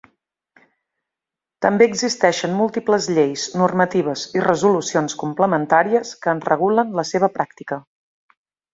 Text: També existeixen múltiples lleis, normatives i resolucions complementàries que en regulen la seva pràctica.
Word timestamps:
També 1.65 1.87
existeixen 1.89 2.55
múltiples 2.61 3.11
lleis, 3.19 3.45
normatives 3.63 4.25
i 4.39 4.43
resolucions 4.49 5.19
complementàries 5.27 6.19
que 6.25 6.37
en 6.37 6.45
regulen 6.51 7.01
la 7.03 7.11
seva 7.15 7.35
pràctica. 7.39 7.83